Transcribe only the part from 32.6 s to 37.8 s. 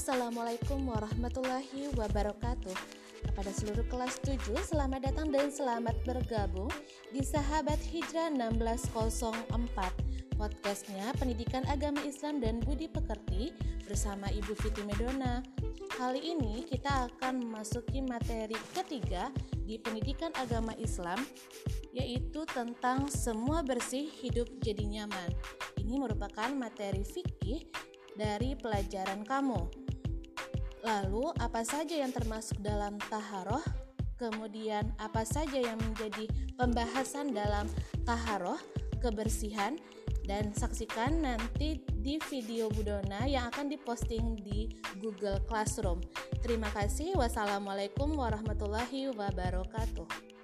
dalam taharoh? Kemudian, apa saja yang menjadi pembahasan dalam